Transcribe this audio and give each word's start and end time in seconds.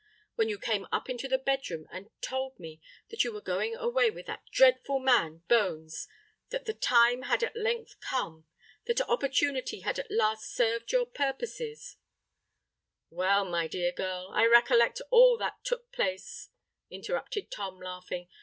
When 0.33 0.49
you 0.49 0.57
came 0.57 0.87
up 0.91 1.11
into 1.11 1.27
the 1.27 1.37
bed 1.37 1.69
room 1.69 1.85
and 1.91 2.09
told 2.21 2.57
me 2.59 2.81
that 3.09 3.23
you 3.23 3.31
were 3.31 3.39
going 3.39 3.75
away 3.75 4.09
with 4.09 4.25
that 4.25 4.49
dreadful 4.49 4.97
man 4.97 5.43
Bones—that 5.47 6.65
the 6.65 6.73
time 6.73 7.21
had 7.29 7.43
at 7.43 7.55
length 7.55 7.99
come—that 7.99 8.99
opportunity 9.01 9.81
had 9.81 9.99
at 9.99 10.09
last 10.09 10.55
served 10.55 10.91
your 10.91 11.05
purposes——" 11.05 11.97
"Well, 13.11 13.45
my 13.45 13.67
dear 13.67 13.91
girl—I 13.91 14.47
recollect 14.47 15.03
all 15.11 15.37
that 15.37 15.63
took 15.63 15.91
place," 15.91 16.49
interrupted 16.89 17.51
Tom, 17.51 17.79
laughing. 17.79 18.27